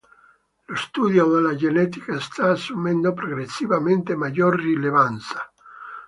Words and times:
Lo 0.65 0.75
studio 0.75 1.27
della 1.27 1.53
genetica 1.53 2.19
sta 2.19 2.49
assumendo 2.49 3.13
progressivamente 3.13 4.15
maggior 4.15 4.55
rilevanza. 4.59 5.53